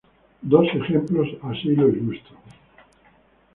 [0.41, 2.39] Dos ejemplos así lo ilustran.